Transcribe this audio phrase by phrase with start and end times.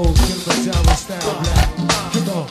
[0.00, 1.68] Oh, old Kilimanjaro style black.
[2.12, 2.48] Come on.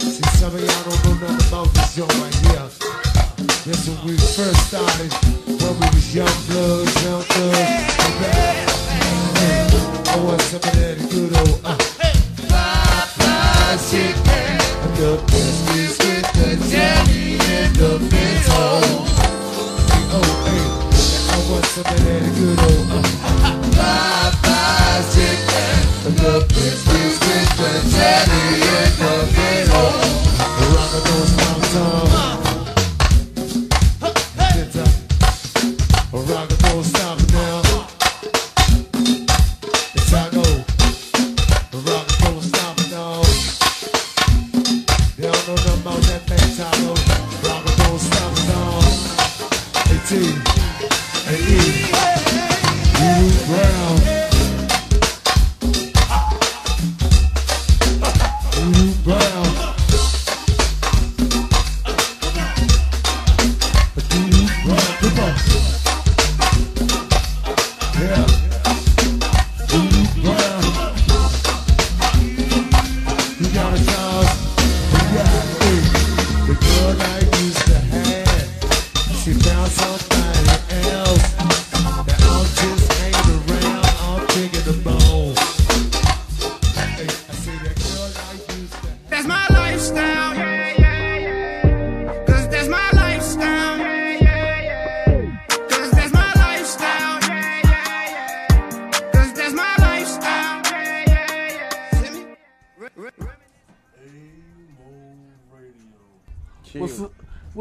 [0.00, 2.68] See, some of y'all don't know nothing about this joint right here.
[3.68, 5.12] This when we first started,
[5.60, 6.79] when we was young bloods,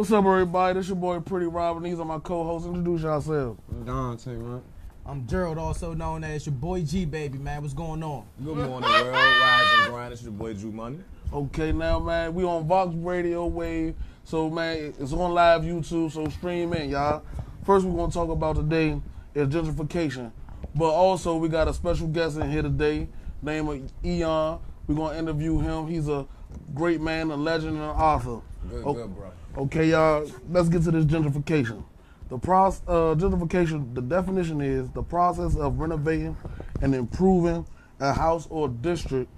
[0.09, 0.80] what's up, everybody?
[0.80, 1.84] This your boy Pretty Robin.
[1.84, 2.68] These are my co-hosts.
[2.68, 3.62] Introduce yourselves.
[3.86, 4.64] Dante, man.
[5.06, 7.62] I'm Gerald, also known as your boy G Baby, man.
[7.62, 8.25] What's going on?
[8.44, 9.14] Good morning, world.
[9.14, 10.14] Rise and grind.
[10.14, 10.98] It's your boy Drew Money.
[11.31, 13.94] Okay, now, man, we on Vox Radio Wave.
[14.24, 17.22] So, man, it's on live YouTube, so stream in, y'all.
[17.64, 19.00] First, we're going to talk about today
[19.36, 20.31] is gentrification.
[20.74, 23.09] But also, we got a special guest in here today,
[23.44, 24.59] name of Eon.
[24.88, 25.86] We're going to interview him.
[25.86, 26.25] He's a
[26.74, 28.42] great man, a legend, and an author.
[28.72, 29.31] Good, Oh, good, bro.
[29.58, 31.84] Okay, y'all, let's get to this gentrification.
[32.30, 36.38] The process, uh, gentrification, the definition is the process of renovating
[36.82, 37.66] and improving
[38.00, 39.32] a house or district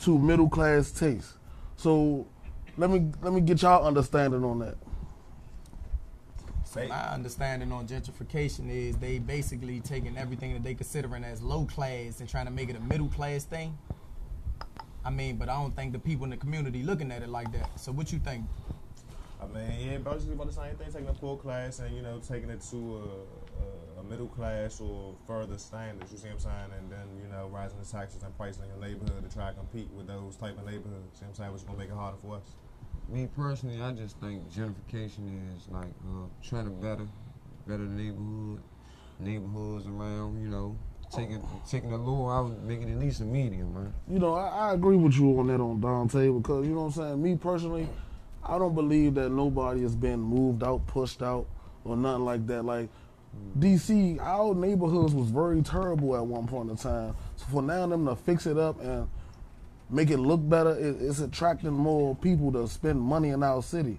[0.00, 1.32] to middle class taste.
[1.76, 2.26] So,
[2.76, 4.76] let me let me get y'all understanding on that.
[6.64, 11.64] So My understanding on gentrification is they basically taking everything that they considering as low
[11.64, 13.76] class and trying to make it a middle class thing.
[15.02, 17.50] I mean, but I don't think the people in the community looking at it like
[17.52, 17.80] that.
[17.80, 18.44] So what you think?
[19.40, 20.92] I mean, yeah, basically about the same thing.
[20.92, 24.80] Taking a poor class and you know taking it to a, a, a middle class
[24.80, 26.10] or further standards.
[26.10, 26.70] You see what I'm saying?
[26.78, 29.54] And then you know rising the taxes and pricing in your neighborhood to try to
[29.54, 31.06] compete with those type of neighborhoods.
[31.12, 31.52] You see what I'm saying?
[31.52, 32.56] Which is gonna make it harder for us.
[33.08, 37.06] Me personally, I just think gentrification is like uh, trying to better,
[37.66, 38.60] better the neighborhood,
[39.20, 40.42] neighborhoods around.
[40.42, 40.76] You know,
[41.14, 43.94] taking taking the low out, making it at least a medium, man.
[44.10, 46.96] You know, I, I agree with you on that on Dante because you know what
[46.96, 47.22] I'm saying.
[47.22, 47.88] Me personally,
[48.48, 51.46] I don't believe that nobody has been moved out, pushed out,
[51.84, 52.64] or nothing like that.
[52.64, 52.88] Like
[53.58, 57.14] DC, our neighborhoods was very terrible at one point in time.
[57.36, 59.08] So for now them to fix it up and
[59.90, 63.98] make it look better, it, it's attracting more people to spend money in our city.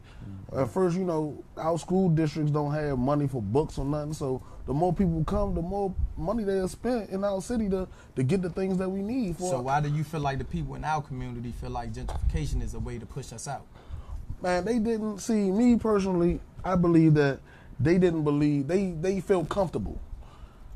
[0.55, 4.13] At first, you know, our school districts don't have money for books or nothing.
[4.13, 8.23] So the more people come, the more money they'll spend in our city to to
[8.23, 9.51] get the things that we need for.
[9.51, 12.73] So why do you feel like the people in our community feel like gentrification is
[12.73, 13.65] a way to push us out?
[14.41, 16.39] Man, they didn't see me personally.
[16.63, 17.39] I believe that
[17.79, 19.99] they didn't believe they they felt comfortable.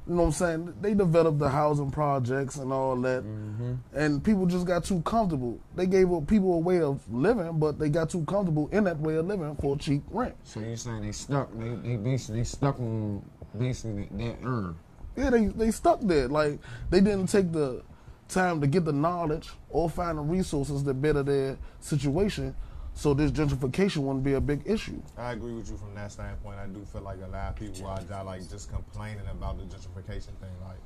[0.08, 0.74] You know what I'm saying?
[0.82, 3.76] They developed the housing projects and all that, mm-hmm.
[3.94, 5.62] and people just got too comfortable.
[5.76, 9.16] They gave people a way of living, but they got too comfortable in that way
[9.16, 10.36] of living for cheap rent.
[10.44, 11.50] So you're saying they stuck?
[11.58, 13.24] They, they basically they stuck on
[13.58, 14.76] basically that earn.
[15.16, 16.28] Yeah, they they stuck there.
[16.28, 16.60] Like
[16.90, 17.82] they didn't take the
[18.28, 22.56] time to get the knowledge or find the resources that better their situation.
[22.96, 25.02] So this gentrification wouldn't be a big issue.
[25.18, 26.60] I agree with you from that standpoint.
[26.60, 29.64] I do feel like a lot of people are just, like just complaining about the
[29.64, 30.54] gentrification thing.
[30.64, 30.78] Like,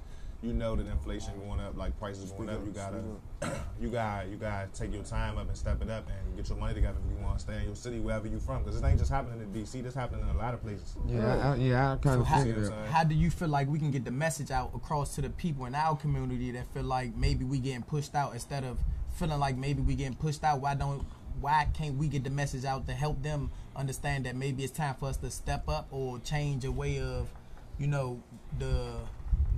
[0.42, 2.64] you know that inflation going up, like prices going up.
[2.64, 3.02] You gotta,
[3.82, 6.58] you gotta, you gotta take your time up and step it up and get your
[6.58, 8.64] money together if you want to stay in your city wherever you're from.
[8.64, 9.84] Because this ain't just happening in DC.
[9.84, 10.96] This happening in a lot of places.
[11.08, 12.72] Yeah, I, I, yeah, I kind of how- figured See what.
[12.72, 12.94] I'm saying?
[12.94, 15.66] How do you feel like we can get the message out across to the people
[15.66, 18.78] in our community that feel like maybe we getting pushed out instead of
[19.18, 20.62] feeling like maybe we getting pushed out?
[20.62, 21.04] Why don't
[21.42, 24.96] why can't we get the message out to help them understand that maybe it's time
[24.96, 27.30] for us to step up or change a way of,
[27.78, 28.22] you know,
[28.60, 28.92] the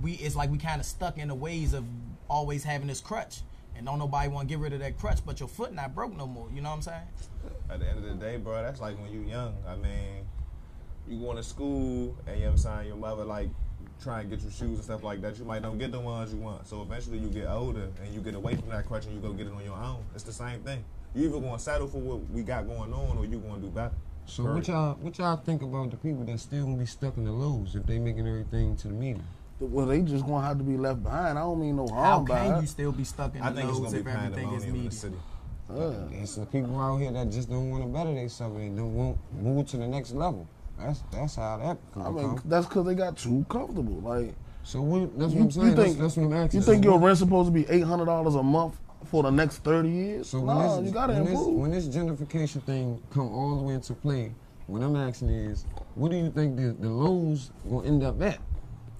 [0.02, 1.84] we it's like we kind of stuck in the ways of
[2.28, 3.40] always having this crutch.
[3.76, 6.14] And don't nobody want to get rid of that crutch, but your foot not broke
[6.14, 6.48] no more.
[6.54, 7.02] You know what I'm saying?
[7.70, 9.54] At the end of the day, bro, that's like when you young.
[9.66, 10.26] I mean,
[11.08, 13.48] you going to school and you know what I'm saying, your mother like
[14.02, 15.38] trying to get your shoes and stuff like that.
[15.38, 16.66] You might don't get the ones you want.
[16.66, 19.32] So eventually you get older and you get away from that crutch and you go
[19.32, 20.04] get it on your own.
[20.14, 20.84] It's the same thing.
[21.14, 23.94] You either gonna settle for what we got going on or you gonna do better.
[24.26, 27.24] So what y'all what y'all think about the people that still gonna be stuck in
[27.24, 29.24] the lows if they making everything to the median?
[29.58, 31.36] Well, they just gonna have to be left behind.
[31.38, 32.60] I don't mean no How harm by can it.
[32.62, 34.62] you still be stuck in I the think it's lows gonna be if everything is
[34.64, 35.16] pandemonium in the city.
[35.68, 38.94] Uh, There's some people out here that just don't want to better themselves and don't
[38.94, 40.46] want move to the next level.
[40.78, 42.02] That's that's how that come.
[42.06, 42.42] I mean, come.
[42.46, 44.00] that's because they got too comfortable.
[44.00, 45.66] Like, So what, that's you, what I'm saying.
[45.68, 46.60] you think that's, that's what I'm asking.
[46.60, 48.79] you think your what- rent supposed to be eight hundred dollars a month
[49.10, 50.28] for the next thirty years?
[50.30, 53.62] So when no, this, you gotta when this, when this gentrification thing come all the
[53.62, 54.32] way into play,
[54.66, 58.38] what I'm asking is, what do you think the, the lows gonna end up at?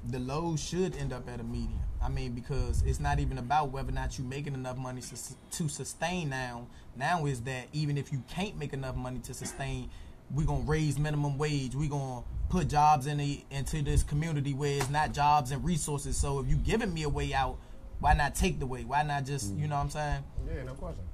[0.08, 1.78] the lows should end up at a median.
[2.02, 5.16] I mean, because it's not even about whether or not you're making enough money to,
[5.58, 6.66] to sustain now.
[6.96, 9.90] Now is that even if you can't make enough money to sustain,
[10.30, 11.74] we're gonna raise minimum wage.
[11.74, 16.16] We're gonna put jobs in the into this community where it's not jobs and resources.
[16.16, 17.58] So if you're giving me a way out,
[18.00, 18.84] why not take the way?
[18.84, 20.24] Why not just you know what I'm saying?
[20.48, 21.04] Yeah, no question.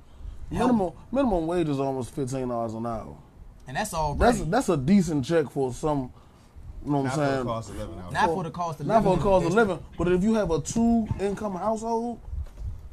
[0.50, 3.16] minimum minimum wage is almost fifteen dollars an hour.
[3.68, 4.50] And that's all That's right.
[4.50, 6.10] that's a decent check for some.
[6.84, 7.46] You know what Not I'm for the saying?
[7.46, 8.34] cost of living out not here.
[8.34, 9.18] for the cost of Not for living.
[9.24, 12.20] the cost of It's- living, but if you have a two income household,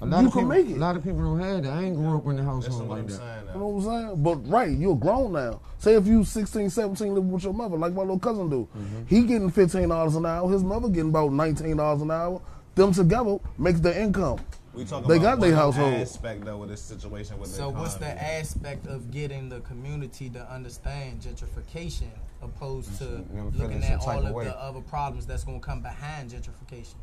[0.02, 0.76] A lot You of can people, make it.
[0.78, 1.72] A lot of people don't have that.
[1.72, 3.14] I ain't grew up in a That's household like I'm that.
[3.14, 3.44] saying.
[3.54, 4.24] you know what I'm saying?
[4.24, 5.62] But right, you're grown now.
[5.78, 9.06] Say if you 16, 17 living with your mother, like my little cousin do, Mm-hmm.
[9.08, 10.52] he getting fifteen dollars an hour.
[10.52, 12.42] His mother getting about nineteen dollars an hour.
[12.76, 14.40] Them together makes their income.
[14.74, 15.94] We talking They about got their household.
[15.94, 20.30] aspect though with this situation with the So what's the aspect of getting the community
[20.32, 22.10] to understand gentrification
[22.42, 25.66] opposed to Them feeling looking at all of of the other problems that's going to
[25.66, 26.96] come behind gentrification?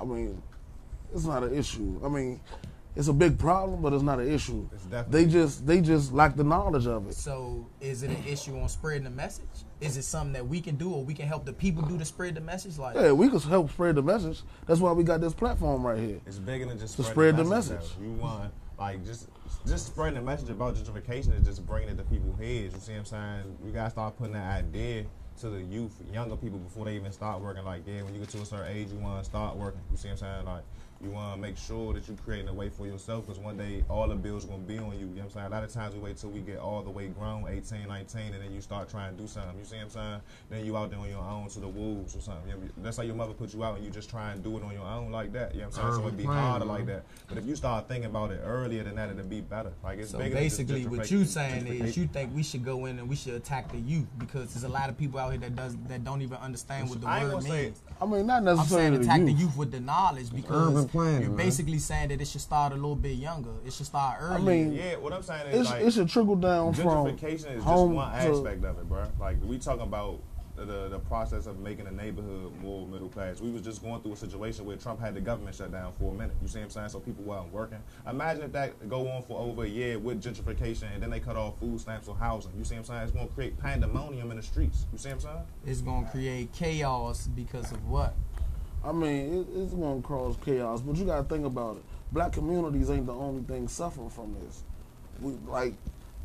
[0.00, 0.42] I mean,
[1.14, 2.00] it's not an issue.
[2.04, 2.40] I mean,
[2.96, 4.68] it's a big problem, but it's not an issue.
[4.72, 7.14] It's definitely- They just they just lack the knowledge of it.
[7.14, 9.46] So is it an issue on spreading the message?
[9.84, 12.04] Is it something that we can do or we can help the people do to
[12.04, 12.78] spread the message?
[12.78, 14.42] Like Yeah, we can help spread the message.
[14.66, 16.20] That's why we got this platform right here.
[16.26, 17.76] It's bigger than just To spread the message.
[17.76, 17.92] message.
[17.98, 18.04] though.
[18.04, 19.28] You want like just
[19.66, 22.74] just spreading the message about gentrification is just bringing it to people's heads.
[22.74, 23.56] You see what I'm saying?
[23.62, 25.04] We gotta start putting that idea
[25.40, 27.64] to the youth, younger people before they even start working.
[27.64, 29.80] Like, yeah, when you get to a certain age, you want to start working.
[29.90, 30.44] You see what I'm saying?
[30.46, 30.62] Like,
[31.04, 33.84] you want to make sure that you're creating a way for yourself because one day
[33.88, 35.00] all the bills are going to be on you.
[35.00, 35.46] You know what I'm saying?
[35.46, 38.20] A lot of times we wait till we get all the way grown, 18, 19,
[38.34, 39.58] and then you start trying to do something.
[39.58, 40.20] You see what I'm saying?
[40.50, 42.48] Then you out there on your own to the wolves or something.
[42.48, 44.56] You know, that's how your mother put you out and you just try and do
[44.56, 45.54] it on your own like that.
[45.54, 45.94] You know what I'm saying?
[45.94, 47.04] so it'd be harder like that.
[47.28, 49.72] But if you start thinking about it earlier than that, it'd be better.
[49.82, 52.42] Like it's So bigger than just basically, what gentrification- you saying is you think we
[52.42, 55.20] should go in and we should attack the youth because there's a lot of people
[55.20, 57.72] out here that does that don't even understand what the I word gonna say.
[58.00, 58.86] I mean, not necessarily.
[58.86, 59.40] I'm saying attack the the youth.
[59.40, 61.36] youth with the knowledge because Urban you're man.
[61.36, 63.50] basically saying that it should start a little bit younger.
[63.66, 64.34] It should start early.
[64.36, 67.32] I mean, Yeah, what I'm saying is it's, like it should trickle down from gentrification
[67.32, 69.04] is just home one to- aspect of it, bro.
[69.20, 70.20] Like we talking about
[70.56, 73.40] the the process of making a neighborhood more middle class.
[73.40, 76.12] We was just going through a situation where Trump had the government shut down for
[76.12, 76.36] a minute.
[76.40, 76.88] You see what I'm saying?
[76.90, 77.78] So people weren't working.
[78.08, 81.36] Imagine if that go on for over a year with gentrification, and then they cut
[81.36, 82.52] off food stamps or housing.
[82.56, 83.02] You see what I'm saying?
[83.02, 84.86] It's gonna create pandemonium in the streets.
[84.92, 85.44] You see what I'm saying?
[85.66, 88.14] it's gonna create chaos because of what?
[88.84, 91.82] I mean, it, it's going to cause chaos, but you got to think about it.
[92.12, 94.62] Black communities ain't the only thing suffering from this.
[95.20, 95.74] We like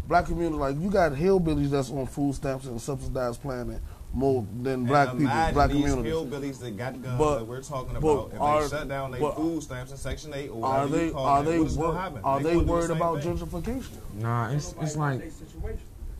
[0.07, 3.79] black community, like you got hillbillies that's on food stamps and subsidized planning
[4.11, 6.13] more than black people, black these communities.
[6.13, 8.31] hillbillies that got guns But- that we're talking about.
[8.33, 11.05] If are- they shut down their food stamps in Section 8 or Are whatever they
[11.05, 12.21] you call are it, they what is wor- gonna happen?
[12.23, 13.37] are they, gonna do the worried about thing.
[13.37, 13.87] gentrification?
[14.15, 15.21] Nah, it's it's like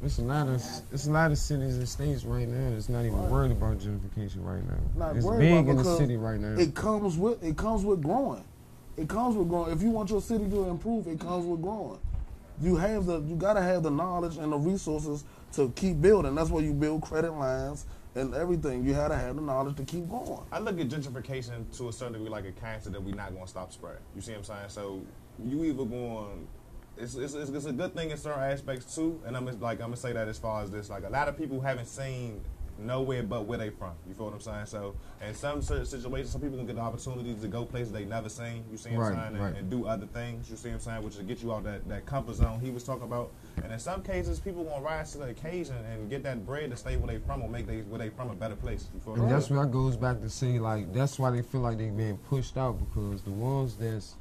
[0.03, 0.56] it's a lot of
[0.91, 4.46] it's a lot of cities and states right now that's not even worried about gentrification
[4.46, 4.77] right now.
[4.96, 6.60] Not it's big in the city right now.
[6.60, 8.44] It comes with it comes with growing.
[8.96, 9.74] It comes with growing.
[9.74, 12.00] If you want your city to improve, it comes with growing.
[12.62, 16.36] You have the you gotta have the knowledge and the resources to keep building.
[16.36, 18.86] That's why you build credit lines and everything.
[18.86, 20.41] You gotta have the knowledge to keep going.
[20.51, 23.44] I look at gentrification to a certain degree like a cancer that we're not going
[23.44, 24.01] to stop spreading.
[24.15, 24.70] You see what I'm saying?
[24.70, 25.01] So
[25.46, 26.48] you either going
[27.00, 29.88] it's, it's, it's, it's a good thing in certain aspects too, and I'm like I'm
[29.88, 32.41] gonna say that as far as this, like a lot of people haven't seen
[32.79, 33.91] nowhere but where they from.
[34.08, 34.65] You feel what I'm saying?
[34.65, 38.06] So in some certain situations, some people can get the opportunity to go places they
[38.06, 38.63] never seen.
[38.72, 39.27] You see what I'm saying?
[39.27, 39.56] And, right.
[39.56, 40.50] and do other things.
[40.50, 41.03] You see what I'm saying?
[41.03, 43.32] Which will get you out that, that comfort zone he was talking about.
[43.63, 46.77] And in some cases, people gonna rise to the occasion and get that bread to
[46.77, 48.88] stay where they from or make they where they from a better place.
[48.94, 51.62] You feel And that's where I goes back to say like that's why they feel
[51.62, 54.15] like they being pushed out because the ones that's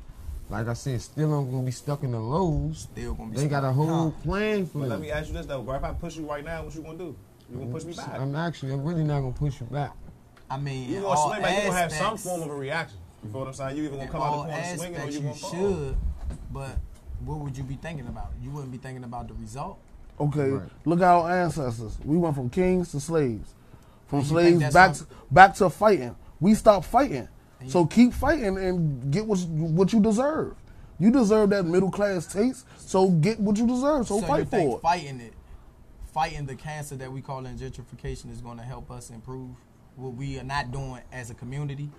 [0.51, 2.89] like I said still I'm gonna be stuck in the lows.
[2.93, 4.17] Still gonna be They got a whole Huh.
[4.23, 5.75] plan for But let me ask you this though, bro.
[5.77, 7.17] If I push you right now, what you gonna do?
[7.51, 8.19] You gonna push me back?
[8.19, 9.93] I'm actually I'm really not gonna push you back.
[10.51, 11.57] I mean, You in gonna swing back?
[11.57, 12.99] You gonna have some form of a reaction.
[13.23, 13.77] You feel what I'm saying?
[13.77, 15.51] You either gonna come out all the corner swinging or you you gonna fall.
[15.51, 15.97] should,
[16.53, 16.79] but
[17.25, 18.31] what would you be thinking about?
[18.43, 19.79] You wouldn't be thinking about the result.
[20.21, 20.69] Okay, Right.
[20.85, 21.97] look at our ancestors.
[22.05, 23.55] We went from kings to slaves,
[24.09, 26.17] from slaves back to, back to fighting.
[26.41, 27.29] We stopped fighting,
[27.67, 30.55] so keep fighting and get what you, what you deserve.
[30.99, 34.07] You deserve that middle class taste, so get what you deserve.
[34.07, 34.83] So, so fight for it.
[34.83, 35.33] fighting it,
[36.13, 39.51] fighting the cancer that we call gentrification is going to help us improve
[39.97, 41.91] what we are not doing as a community.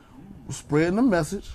[0.50, 1.50] Spreading the message.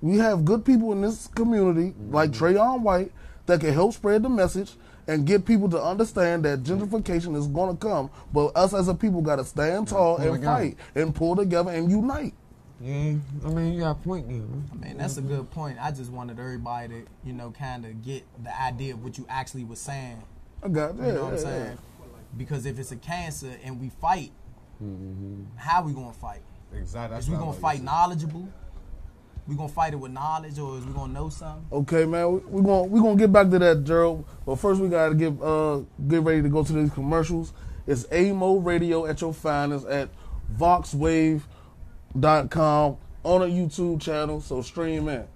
[0.00, 2.44] We have good people in this community, like mm-hmm.
[2.44, 3.12] Trayon White,
[3.46, 4.72] that can help spread the message
[5.06, 8.10] and get people to understand that gentrification is going to come.
[8.32, 11.90] But us as a people got to stand tall and fight and pull together and
[11.90, 12.34] unite.
[12.82, 14.38] Yeah, I mean you got a point there.
[14.38, 14.68] Man.
[14.72, 15.78] I mean, that's a good point.
[15.80, 19.26] I just wanted everybody to, you know, kind of get the idea of what you
[19.28, 20.20] actually was saying.
[20.62, 21.06] I got that.
[21.06, 21.78] You know what I'm yeah, saying?
[22.36, 24.32] Because if it's a cancer and we fight,
[24.82, 25.44] Mm-hmm.
[25.56, 26.40] how we gonna fight?
[26.76, 27.14] Exactly.
[27.14, 28.48] That's Is we what gonna was fight knowledgeable?
[29.46, 31.64] We gonna fight it with knowledge, or is we gonna know something?
[31.70, 34.24] Okay, man, we, we gonna we gonna get back to that, Gerald.
[34.44, 37.52] But first, we gotta get uh get ready to go to these commercials.
[37.86, 40.08] It's AMO Radio at your finest at
[42.16, 44.40] VoxWave.com on a YouTube channel.
[44.40, 45.26] So stream in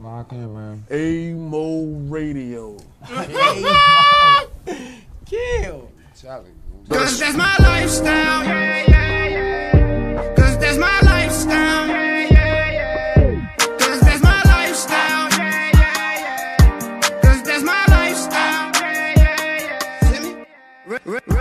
[0.00, 0.84] Lock in, man.
[0.90, 2.76] AMO Radio.
[5.26, 5.90] Kill.
[6.20, 6.50] Charlie.
[6.88, 8.44] Cause that's my lifestyle.
[10.36, 11.88] Cause that's my lifestyle.
[13.78, 15.28] Cause that's my lifestyle.
[17.20, 18.72] Cause that's my lifestyle.
[20.12, 20.44] See me?
[20.86, 21.37] Re-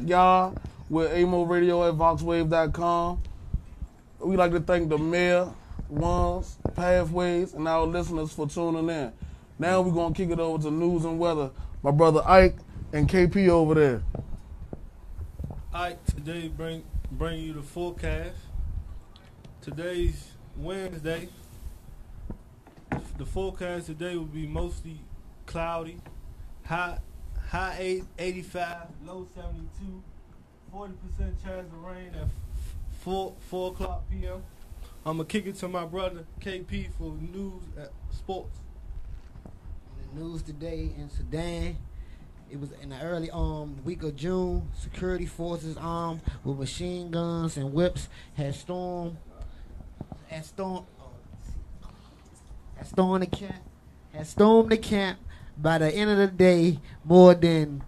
[0.00, 0.54] back, y'all,
[0.88, 3.22] with AMO Radio at VoxWave.com.
[4.20, 5.48] We like to thank the mayor,
[5.88, 9.12] ones, pathways, and our listeners for tuning in.
[9.58, 11.50] Now we're gonna kick it over to news and weather.
[11.82, 12.56] My brother Ike
[12.92, 14.02] and KP over there.
[15.72, 18.36] Ike today bring bring you the forecast.
[19.60, 21.28] Today's Wednesday.
[23.18, 25.00] The forecast today will be mostly
[25.46, 25.98] cloudy,
[26.64, 26.98] high
[27.50, 30.02] high eight, 85, low 72,
[30.70, 32.28] 40 percent chance of rain at
[33.00, 34.42] four four o'clock p.m.
[35.04, 38.56] I'm gonna kick it to my brother KP for news at sports.
[40.14, 41.76] the news today in Sudan.
[42.50, 44.68] It was in the early um week of June.
[44.78, 49.16] Security forces armed with machine guns and whips had stormed
[50.28, 50.86] had stormed
[52.76, 53.62] had stormed the camp
[54.12, 55.18] had stormed the camp.
[55.60, 57.82] By the end of the day, more than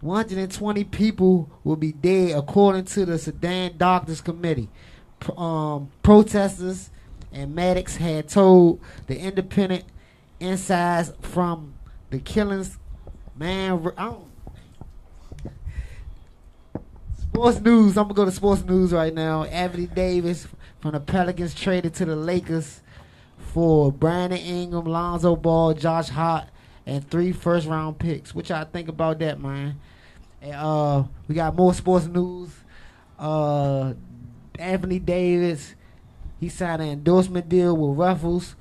[0.00, 4.68] 120 people will be dead, according to the Sudan Doctors Committee.
[5.36, 6.90] Um, protesters
[7.32, 9.84] and medics had told the independent
[10.38, 11.74] insides from
[12.10, 12.78] the killings.
[13.34, 13.92] Man.
[17.18, 17.98] Sports news.
[17.98, 19.44] I'm gonna go to sports news right now.
[19.44, 20.46] Anthony Davis
[20.80, 22.82] from the Pelicans traded to the Lakers
[23.56, 26.44] for Brandon Ingram, Lonzo Ball, Josh Hart,
[26.84, 28.34] and three first round picks.
[28.34, 29.80] What y'all think about that, man?
[30.42, 32.50] And, uh, we got more sports news.
[33.18, 33.94] Uh,
[34.58, 35.74] Anthony Davis,
[36.38, 38.56] he signed an endorsement deal with Ruffles.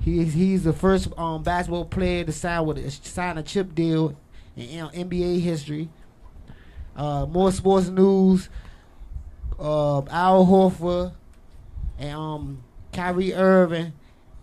[0.00, 4.16] He's he's the first um, basketball player to sign with a, sign a chip deal
[4.56, 5.90] in NBA history.
[6.96, 8.48] Uh, more sports news.
[9.58, 11.12] Uh, Al Horford
[11.98, 13.92] and um, Kyrie Irving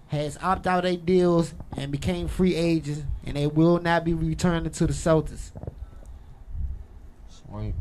[0.07, 4.71] has opted out their deals and became free agents, and they will not be returning
[4.71, 5.51] to the Celtics.
[7.29, 7.73] Sweet.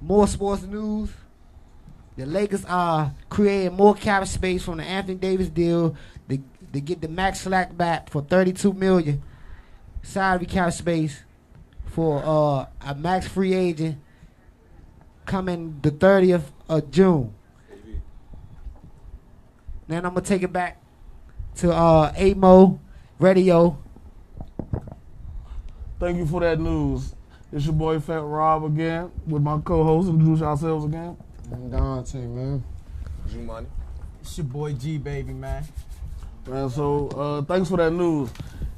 [0.00, 1.10] More sports news.
[2.16, 5.96] The Lakers are creating more cap space from the Anthony Davis deal
[6.28, 6.38] to,
[6.72, 9.22] to get the max slack back for 32 million
[10.02, 11.22] salary cap space
[11.86, 13.98] for uh, a max free agent
[15.24, 17.32] coming the 30th of June.
[19.92, 20.80] Then I'm gonna take it back
[21.56, 22.80] to uh, AMO
[23.18, 23.76] Radio.
[26.00, 27.14] Thank you for that news.
[27.52, 30.08] It's your boy Fat Rob again with my co-host.
[30.08, 31.14] Introduce ourselves again.
[31.52, 32.64] I'm Dante, man.
[33.28, 33.66] G Money.
[34.22, 35.62] It's your boy G baby man.
[36.48, 38.30] Man, so uh, thanks for that news.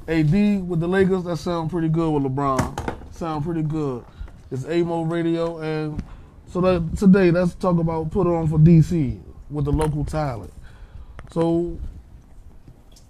[0.09, 3.13] AD with the Lakers, that sound pretty good with LeBron.
[3.13, 4.03] Sound pretty good.
[4.51, 6.03] It's AMO Radio, and
[6.47, 10.51] so that today let's talk about put on for DC with the local talent.
[11.31, 11.77] So,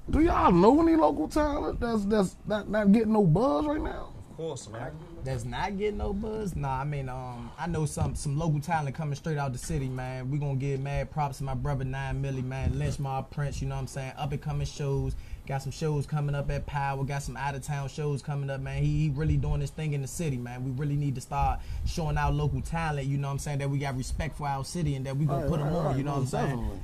[0.10, 4.10] do y'all know any local talent that's that's not, not getting no buzz right now?
[4.32, 4.92] Of course, man.
[5.24, 6.56] That's not getting no buzz.
[6.56, 9.88] Nah, I mean, um, I know some some local talent coming straight out the city,
[9.88, 10.30] man.
[10.30, 12.78] We gonna give mad props to my brother Nine Millie, man.
[12.78, 14.14] Lynch Mob Prince, you know what I'm saying?
[14.18, 15.16] Up and coming shows.
[15.48, 17.04] Got some shows coming up at Power.
[17.04, 18.82] Got some out of town shows coming up, man.
[18.82, 20.64] He, he really doing this thing in the city, man.
[20.66, 23.08] We really need to start showing our local talent.
[23.08, 23.60] You know what I'm saying?
[23.60, 25.76] That we got respect for our city and that we gonna Right, put them right,
[25.76, 25.86] on.
[25.86, 26.82] right, You know what I'm most saying?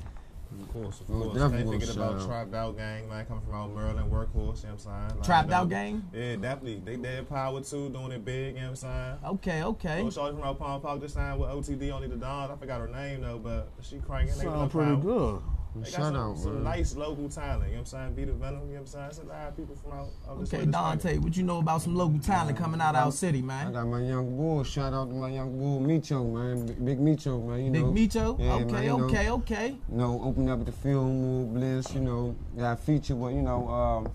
[0.58, 0.62] Definitely.
[0.62, 1.26] Of course, of course.
[1.38, 2.26] definitely Ain't gonna thinking about.
[2.26, 5.08] Trapped Out Gang, man, coming from out Maryland, Workhorse, you know what I'm saying?
[5.16, 6.04] Like, Trapped Out Gang?
[6.12, 6.82] Yeah, definitely.
[6.84, 9.18] They dead power too, doing it big, you know what I'm saying?
[9.26, 10.02] Okay, okay.
[10.04, 12.50] Oh, Shorty from out Palm Park just signed with OTD, only the Dawn.
[12.50, 14.36] I forgot her name though, but she cranking.
[14.38, 15.00] They Sound pretty power.
[15.00, 15.42] good.
[15.74, 16.64] They got Shout some, out, some man.
[16.64, 18.14] nice local talent, you know what I'm saying?
[18.14, 19.06] Be the Venom, you know what I'm saying?
[19.06, 21.22] It's a lot of people from out, out this way Okay, Dante, cranking.
[21.22, 23.68] what you know about some local talent coming out of our city, man?
[23.68, 24.64] I got my young bull.
[24.64, 26.66] Shout out to my young bull, Micho, man.
[26.66, 27.64] Big, Big Micho, man.
[27.64, 27.90] You know.
[27.92, 28.34] Big know.
[28.36, 28.38] Micho?
[28.38, 29.04] Yeah, okay, man, you know.
[29.06, 29.68] okay, okay.
[29.90, 34.12] you know, open up the film, Bliss, you know, got featured with, you know, um,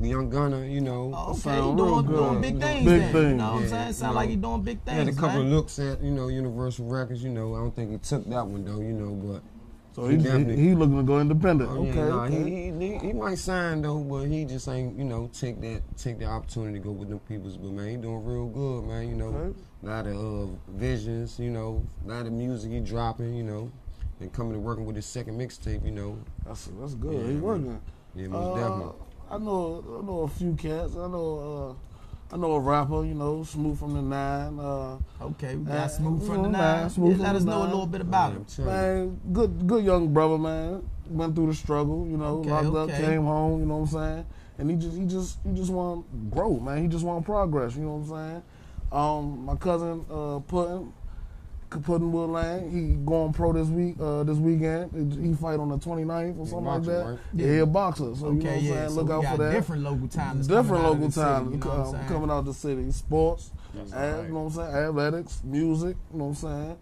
[0.00, 1.12] the Young Gunner, you know.
[1.16, 3.06] Oh, okay, Sound he doing, doing big things Big then.
[3.06, 3.38] You things.
[3.38, 3.86] know what I'm Yeah, saying?
[3.88, 4.20] you Sound know.
[4.20, 5.46] like he doing big He had a couple man.
[5.46, 7.54] of looks at, you know, Universal Records, you know.
[7.54, 9.42] I don't think he took that one though, you know, but
[9.96, 11.70] So he, he, definitely- he looking to go independent.
[11.72, 12.50] Oh, yeah, okay, nah, okay.
[12.50, 16.18] He, he, he might sign though, but he just ain't, you know, take that take
[16.18, 17.56] the opportunity to go with them peoples.
[17.56, 19.08] But man, he doing real good, man.
[19.08, 19.58] You know, Okay.
[19.84, 23.72] a lot of uh, visions, you know, a lot of music he dropping, you know,
[24.20, 26.18] and coming to working with his second mixtape, you know.
[26.44, 27.14] That's that's good.
[27.14, 27.40] Yeah, he man.
[27.42, 27.80] working.
[28.14, 28.92] Yeah, most Uh, definitely.
[29.30, 30.94] I know I know a few cats.
[30.94, 31.95] I know uh,
[32.32, 33.04] I know a rapper.
[33.04, 34.58] You know, Smooth from the Nine.
[34.58, 36.52] Uh, Okay, we Uh, got Smooth you from the Nine.
[36.52, 38.38] man, Smooth Yeah, from let us know a little bit about Yeah, him.
[38.38, 38.76] I'm telling you.
[38.76, 40.82] man, good good young brother, man.
[41.08, 42.06] Went through the struggle.
[42.08, 43.60] You know, Okay, locked up, came home.
[43.60, 44.26] You know what I'm saying?
[44.58, 46.82] And he just he just he just want to grow, man.
[46.82, 47.76] He just want progress.
[47.76, 48.42] You know what I'm saying?
[48.92, 50.90] Um, my cousin uh, Putin,
[51.70, 52.70] putting Will Lang.
[52.70, 55.12] He going pro this week, uh, this weekend.
[55.12, 57.06] He fight on the 29th or something like that.
[57.06, 57.18] right?
[57.34, 58.14] Yeah, he a boxer.
[58.14, 58.72] So you know what Okay, I'm yeah.
[58.74, 58.88] saying?
[58.90, 59.52] So Look out for that.
[59.52, 60.46] different local talents.
[60.46, 62.90] Different coming out of local talent you know uh, coming out the city.
[62.92, 64.22] Sports, and, right.
[64.26, 64.74] you know what I'm saying?
[64.88, 66.78] Athletics, music, you know what I'm saying?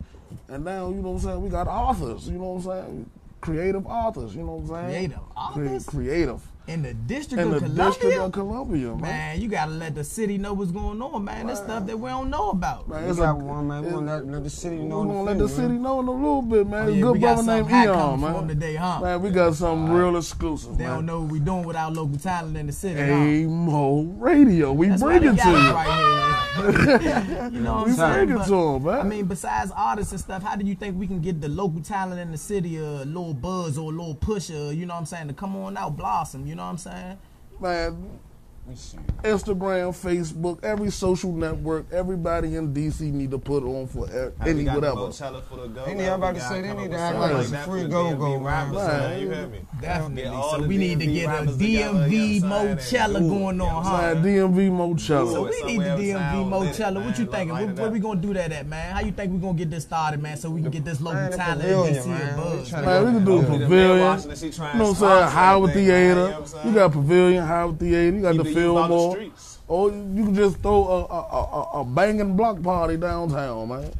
[0.49, 1.43] And now, you know what I'm saying?
[1.43, 3.11] We got authors, you know what I'm saying?
[3.41, 5.11] Creative authors, you know what I'm saying?
[5.11, 5.87] Creative Cre- authors?
[5.87, 6.43] creative.
[6.67, 7.85] In the District In of the Columbia?
[7.91, 9.01] District of Columbia, man.
[9.03, 11.47] Man, you gotta let the city know what's going on, man.
[11.49, 12.89] That's stuff that we don't know about.
[12.89, 13.85] Man, We it's got one, man.
[13.85, 15.03] We gonna let, let the city know.
[15.03, 16.87] in gonna let the city know in a little bit, man.
[16.87, 18.33] Oh, yeah, Good we got brother named something Eon, coming man.
[18.33, 19.01] for 'em today, huh?
[19.03, 22.17] Man, we got something real exclusive, They don't know what we doing with our local
[22.17, 23.13] talent in the city, huh?
[23.13, 24.73] A-Mo Radio.
[24.73, 25.55] We That's bring why it they to you.
[25.75, 26.34] right here.
[26.57, 28.29] You know what I'm saying?
[28.29, 28.47] But,
[28.81, 29.01] man.
[29.01, 31.81] I mean, besides artists and stuff, how do you think we can get the local
[31.81, 35.01] talent in the city a little buzz or a little push, uh, you know what
[35.01, 37.19] I'm saying, to come on out, blossom, you know what I'm saying?
[37.61, 38.19] Man.
[38.67, 44.09] Instagram, Facebook, every social network, everybody in DC need to put on for
[44.45, 44.97] any got whatever.
[44.97, 45.85] Moechella for the go.
[45.85, 46.07] They need man.
[46.07, 47.83] everybody We to say they come need up to act like like some that free
[47.83, 48.73] go-go, DMV man.
[48.73, 49.19] Right.
[49.21, 49.59] You hear me?
[49.81, 50.41] Definitely.
[50.51, 53.85] So we need to get a DMV you know what I'm saying, Moechella going on,
[53.85, 54.15] huh?
[54.15, 55.37] Man, DMV So Moechella.
[55.37, 55.43] Ooh.
[55.45, 57.05] we need the DMV sound Moechella.
[57.05, 57.55] What you thinking?
[57.55, 58.95] Where, where we gonna do that at, man?
[58.95, 60.37] How you think we gonna get this started, man?
[60.39, 62.37] So we can get this local talent in DC man.
[62.37, 62.73] We buzz.
[62.73, 63.99] Man, we can do a Look at the pavilion.
[63.99, 65.11] man watching this, he trying You know what I'm saying?
[65.11, 66.09] sponsor Howard Theater.
[66.09, 66.75] you know what I'm saying?
[66.75, 68.17] Got Pavilion, Howard Theater.
[68.17, 69.13] You got the the youth the Fillmore.
[69.17, 69.59] streets.
[69.69, 73.93] Or you can just throw a, a, a, a banging block party downtown, man.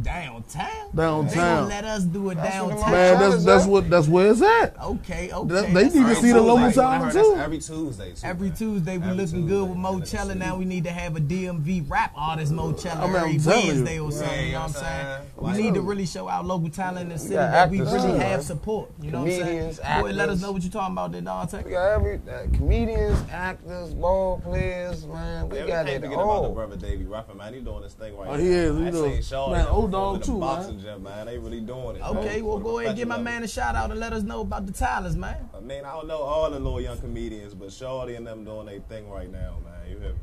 [0.00, 0.68] Downtown?
[0.94, 1.34] They Downtown.
[1.34, 2.90] gonna let us do it That's downtown.
[2.90, 4.80] Man, that's Moechella's that's what that's where it's at.
[4.82, 5.48] Okay, okay.
[5.54, 6.34] That- they that's need to see right.
[6.34, 6.80] the local Tuesday.
[6.80, 7.36] talent, I heard that's too.
[7.36, 8.26] Every Tuesday, too.
[8.26, 8.56] Every man.
[8.56, 10.36] Tuesday we Every looking Tuesday good with in Moechella.
[10.36, 13.72] Now we need to have a DMV rap artist Moechella I mean, every telling you.
[13.72, 14.38] Wednesday or something.
[14.40, 15.06] You you know know what I'm what saying?
[15.44, 15.56] saying?
[15.56, 18.06] We need to really show our local talent in the city that we really too,
[18.14, 18.42] have man.
[18.42, 18.90] support.
[19.00, 19.74] You know what I'm saying?
[19.74, 21.62] Comedians, Boy, let us know what you're talking about there, Dante.
[21.64, 25.48] We got every uh, comedians, actors, ball players, man.
[25.48, 26.54] We Yeah, got we it can't forget about the all.
[26.54, 27.52] brother Davey Ruffin, man.
[27.54, 28.38] He doing this thing right Oh, now.
[28.42, 30.84] he is, he I doing- seen man, up old dog the too, boxing man.
[30.84, 31.26] gym, man.
[31.26, 32.02] They really doing it.
[32.02, 34.12] Okay, man, well go ahead and give my professional man a shout out and let
[34.12, 35.48] us know about the talents, man.
[35.56, 38.66] I mean, I don't know all the little young comedians, but Shawty and them doing
[38.66, 39.90] their thing right now, man.
[39.90, 40.18] You hear me?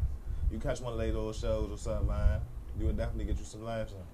[0.51, 2.41] You catch one of their little shows or something, man.
[2.79, 4.05] You would definitely get you some laughs on.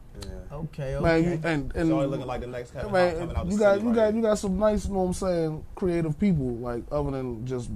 [0.52, 1.04] Okay, okay.
[1.04, 3.52] Man, you, and and Shawty looking like the next Kevin Hart coming man, out the
[3.52, 4.16] you got city you right got here.
[4.16, 7.70] you got some nice, you know what I'm saying, creative people like other than just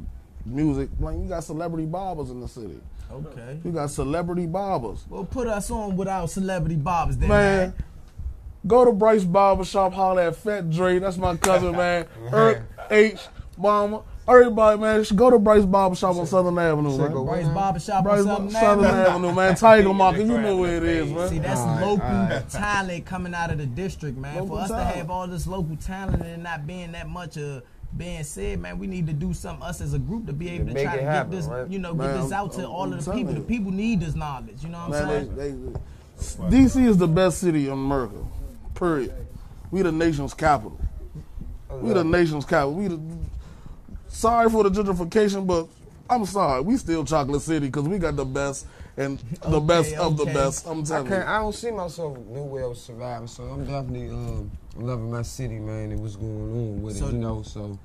[0.45, 0.89] music.
[0.99, 2.79] Like you got celebrity barbers in the city.
[3.11, 3.59] Okay.
[3.63, 5.05] You got celebrity barbers.
[5.09, 7.57] Well, put us on with our celebrity barbers then, man.
[7.69, 7.73] Man,
[8.67, 10.99] go to Bryce Barber Shop, holler at Fat Dre.
[10.99, 12.05] That's my cousin, man.
[12.31, 13.19] Earth H,
[13.57, 14.03] Mama.
[14.27, 17.11] Everybody, man, go to Bryce Barber Shop on Southern Avenue, man.
[17.25, 19.09] Bryce Barbershop Bryce on Southern, Southern Avenue.
[19.09, 19.55] Avenue, man.
[19.55, 21.29] Tiger Market, you know where it is, man.
[21.29, 22.49] See, that's Alright, local alright.
[22.49, 24.35] talent coming out of the district, man.
[24.35, 24.91] Local For us talent.
[24.91, 27.61] to have all this local talent and not being that much uh,
[27.95, 30.67] being said, man, we need to do something us as a group to be able
[30.67, 31.67] to make try it to happen, get this, right?
[31.69, 33.33] you know, Man, get this I'm- out to I'm- all I'm of the telling people.
[33.41, 34.61] The people need this knowledge.
[34.63, 35.71] You know what I'm Man, saying?
[36.47, 38.15] they, they, DC is the best city in America.
[38.75, 39.13] Period.
[39.71, 40.79] We the nation's capital.
[41.81, 42.73] We the nation's capital.
[42.73, 42.99] We the
[44.07, 45.67] sorry for the gentrification, but
[46.09, 46.61] I'm sorry.
[46.61, 48.65] We still chocolate city because we got the best
[48.99, 50.67] and the Okay, best of the best.
[50.67, 51.25] I'm telling can't.
[51.25, 51.33] you.
[51.33, 53.27] I don't see myself nowhere else surviving.
[53.27, 57.13] So I'm definitely um, loving my city, man, and what's going on with So- it.
[57.13, 57.79] You know, so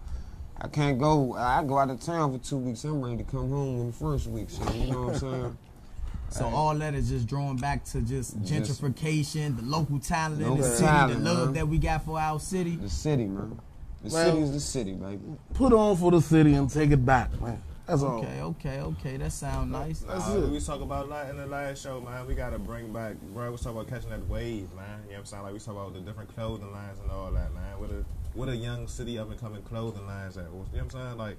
[0.61, 1.35] I can't go.
[1.35, 2.85] I go out of town for two weeks.
[2.85, 4.51] I'm ready to come home in the first week.
[4.51, 5.59] So you know what I'm saying?
[6.31, 10.57] So all that is just drawing back to just Just- gentrification, the local talent in
[10.57, 11.55] the city, talent, the love man.
[11.55, 12.75] that we got for our city.
[12.75, 13.61] The city, man.
[14.03, 15.21] The Well- city is the city, baby.
[15.53, 17.63] Put on for the city and take it back, man.
[17.87, 18.19] That's all.
[18.19, 19.17] Okay, okay, okay.
[19.19, 20.01] That sound nice.
[20.01, 20.49] That's Nah, it.
[20.49, 22.27] We talk about la- in the last show, man.
[22.27, 23.21] We gotta bring back.
[23.35, 25.01] Bro, we talk about catching that wave, man.
[25.05, 25.43] You know what I'm saying?
[25.43, 27.79] Like we talk about the different clothing lines and all that, man.
[27.79, 30.45] What a what a young city up and coming clothing lines at.
[30.45, 31.19] You know what I'm saying?
[31.19, 31.37] Like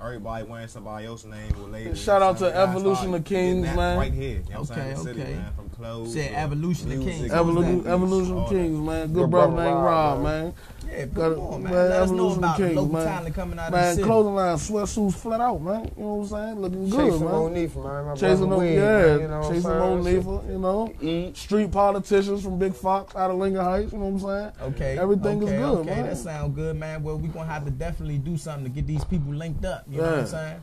[0.00, 1.94] everybody wearing somebody else's name or label.
[1.94, 3.96] Shout out to Evolution of Kings, man.
[3.96, 4.42] Right here.
[4.46, 4.92] You know what I'm saying?
[4.92, 5.34] Okay, city, okay.
[5.34, 5.52] man.
[5.54, 6.12] From clothes.
[6.12, 7.32] Said Evolution of Kings.
[7.32, 9.06] Evolution, movies, Evolution all Kings, man.
[9.06, 10.44] Good Good brother brother named Rob, Rob, man.
[10.44, 10.54] man.
[10.96, 11.72] Yeah, Got come it, on, man.
[11.72, 13.04] man, Let us know about Kings, local man.
[13.06, 14.06] talent coming out of the Man, city.
[14.06, 15.90] clothing line, sweatsuits flat out, man.
[15.96, 16.60] You know what I'm saying?
[16.60, 17.34] Looking good, Chasing man.
[17.34, 18.04] Monifa, man.
[18.06, 20.22] My Chasing brother them, Wade, yeah, man, you know what I'm chasing saying?
[20.24, 20.94] Monifa, you know.
[21.00, 21.36] Eat.
[21.36, 24.74] Street politicians from Big Fox out of Lincoln Heights, you know what I'm saying?
[24.74, 24.98] Okay.
[24.98, 25.90] Everything is okay, good, okay.
[25.90, 26.04] man.
[26.06, 27.02] That sound good, man.
[27.02, 29.84] Well, we're gonna have to definitely do something to get these people linked up.
[29.90, 30.62] You know what I'm saying?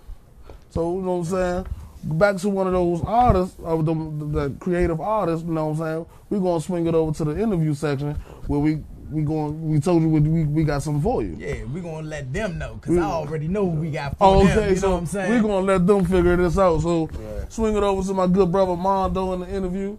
[0.70, 1.67] So, you know what I'm saying?
[2.04, 5.78] Back to one of those artists, of the, the creative artists, you know what I'm
[5.78, 6.06] saying?
[6.32, 8.13] We're going to swing it over to the interview section
[8.48, 11.36] where we we going we told you we, we, we got something for you.
[11.38, 14.47] Yeah, we're gonna let them know because I already know what we got for Oh,
[14.47, 14.58] them.
[14.58, 15.30] okay, You know so what I'm saying?
[15.32, 16.82] we're gonna let them figure this out.
[16.82, 17.45] So Yeah.
[17.50, 19.97] swing it over to my good brother Mondo in the interview.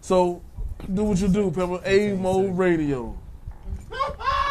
[0.00, 0.42] So
[0.92, 1.80] do what you do, Pepper.
[1.84, 3.16] A Mo Radio.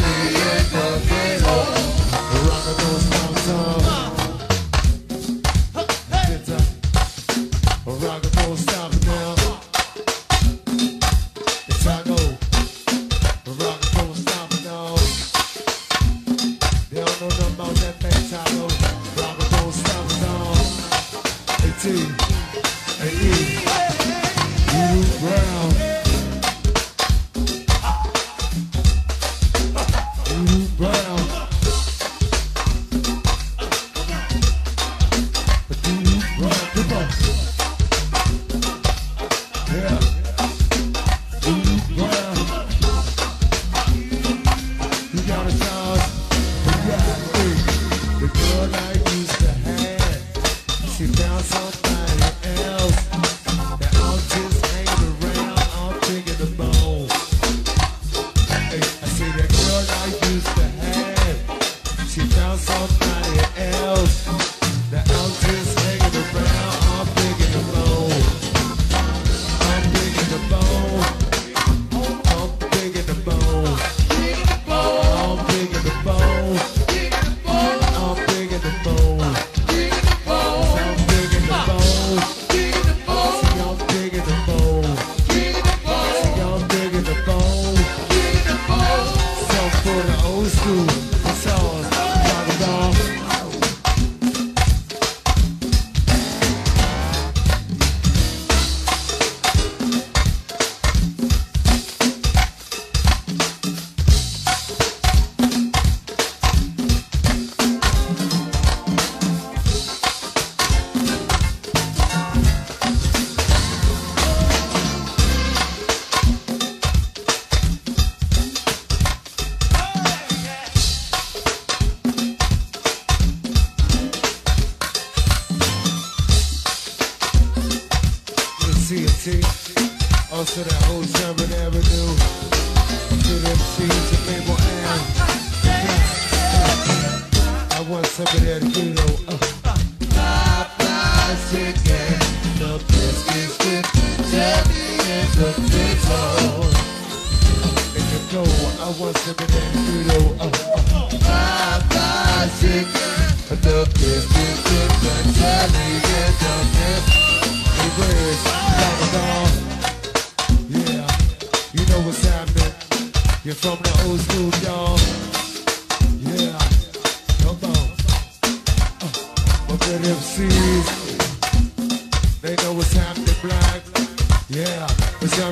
[0.00, 0.43] Hallelujah.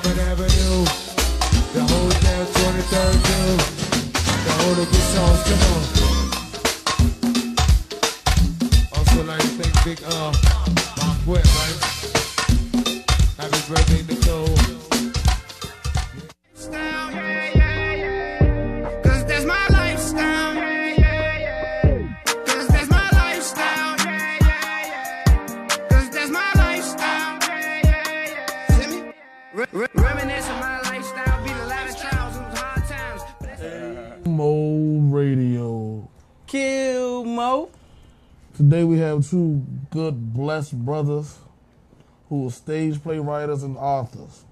[0.03, 0.85] 7th Avenue.
[1.73, 3.57] The whole damn 23rd too,
[4.45, 6.02] The whole of the songs, come on.
[39.93, 41.39] good, blessed brothers
[42.29, 44.45] who are stage play writers and authors.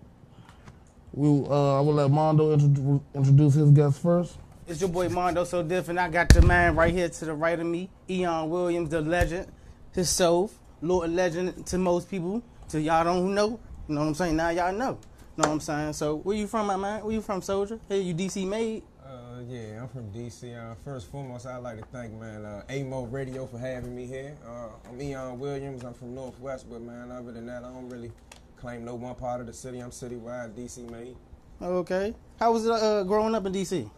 [1.12, 4.36] We, uh, I will let Mondo intro- introduce his guest first.
[4.68, 5.98] It's your boy Mondo, so different.
[5.98, 9.50] I got the man right here to the right of me, Eyone Williams, the legend,
[9.92, 12.42] himself, Lord legend to most people.
[12.68, 14.36] To y'all don't know, you know what I'm saying?
[14.36, 14.98] Now y'all know,
[15.36, 15.94] you know what I'm saying?
[15.94, 17.02] So where you from, my man?
[17.02, 17.80] Where you from, soldier?
[17.88, 18.84] Hey, you DC made?
[19.10, 20.54] Uh, yeah, I'm from DC.
[20.54, 24.06] Uh, first and foremost, I'd like to thank man uh, AMO Radio for having me
[24.06, 24.36] here.
[24.46, 25.82] Uh, I'm Eyone Williams.
[25.82, 28.12] I'm from Northwest, but man, other than that, I don't really
[28.56, 29.80] claim no one part of the city.
[29.80, 31.16] I'm citywide, DC made.
[31.60, 32.14] Okay.
[32.38, 33.90] How was it uh, growing up in DC?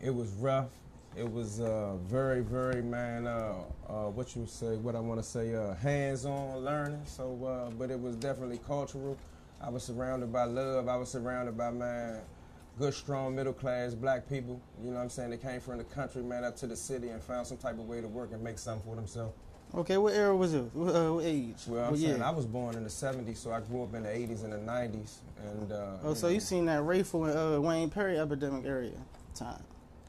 [0.00, 0.70] It was rough.
[1.16, 3.26] It was uh, very, very man.
[3.26, 3.54] Uh,
[3.88, 4.76] uh, what you say?
[4.76, 5.56] What I want to say?
[5.56, 7.02] Uh, hands-on learning.
[7.06, 9.18] So, uh, but it was definitely cultural.
[9.60, 10.86] I was surrounded by love.
[10.86, 12.20] I was surrounded by man,
[12.78, 14.60] good, strong, middle-class black people.
[14.82, 15.30] You know what I'm saying?
[15.30, 17.88] They came from the country, man, up to the city and found some type of
[17.88, 19.34] way to work and make something for themselves.
[19.74, 20.62] Okay, what era was it?
[20.72, 21.56] What, uh, what age?
[21.66, 22.24] Well, I'm What saying year?
[22.24, 24.56] I was born in the '70s, so I grew up in the '80s and the
[24.58, 28.64] '90s, and uh, Oh, so know, you seen that Rayful and uh, Wayne Perry epidemic
[28.64, 28.92] area
[29.34, 29.62] time?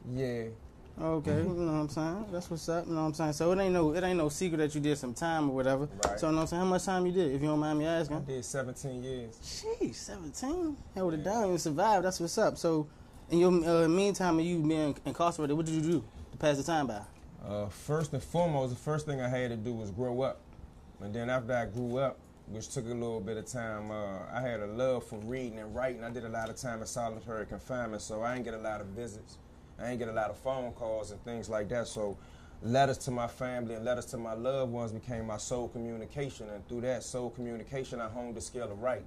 [0.10, 0.44] yeah.
[1.02, 2.26] Okay, you know what I'm saying?
[2.30, 2.86] That's what's up.
[2.86, 3.34] You know what I'm saying?
[3.34, 5.88] So it ain't no it ain't no secret that you did some time or whatever.
[6.06, 6.20] Right.
[6.20, 6.62] So you know what I'm saying?
[6.62, 8.18] How much time you did, if you don't mind me asking?
[8.18, 9.40] I did 17 years.
[9.42, 10.50] Sheesh, 17.
[10.50, 12.04] hell Held it down and survived.
[12.04, 12.58] That's what's up.
[12.58, 12.88] So
[13.30, 16.64] in your uh, meantime of you being incarcerated, what did you do to pass the
[16.64, 17.02] time by?
[17.48, 20.42] Uh, first and foremost, the first thing I had to do was grow up.
[21.00, 24.42] And then after I grew up, which took a little bit of time, uh, I
[24.42, 26.04] had a love for reading and writing.
[26.04, 28.82] I did a lot of time in solitary confinement, so I didn't get a lot
[28.82, 29.38] of visits.
[29.80, 31.88] I didn't get a lot of phone calls and things like that.
[31.88, 32.18] So
[32.62, 36.50] letters to my family and letters to my loved ones became my sole communication.
[36.50, 39.06] And through that sole communication, I honed the skill of writing.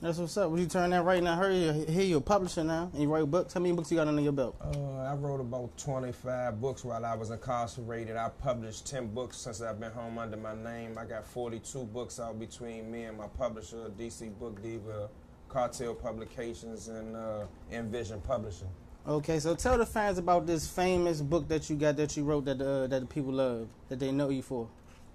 [0.00, 0.50] That's what's up.
[0.50, 1.34] Would you turn that right now?
[1.34, 3.54] I heard you, hear you're a publisher now and you write books.
[3.54, 4.56] How many books you got under your belt?
[4.60, 8.16] Uh, I wrote about 25 books while I was incarcerated.
[8.16, 10.98] I published 10 books since I've been home under my name.
[10.98, 15.08] I got 42 books out between me and my publisher, DC Book Diva,
[15.48, 18.68] Cartel Publications, and uh, Envision Publishing.
[19.06, 22.46] Okay, so tell the fans about this famous book that you got that you wrote
[22.46, 24.66] that uh, that the people love that they know you for.